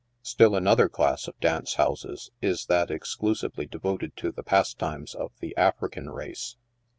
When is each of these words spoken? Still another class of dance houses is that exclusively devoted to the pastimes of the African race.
Still 0.23 0.55
another 0.55 0.89
class 0.89 1.27
of 1.27 1.39
dance 1.39 1.75
houses 1.75 2.31
is 2.41 2.65
that 2.65 2.89
exclusively 2.89 3.67
devoted 3.67 4.17
to 4.17 4.31
the 4.31 4.41
pastimes 4.41 5.13
of 5.13 5.29
the 5.41 5.55
African 5.55 6.09
race. 6.09 6.55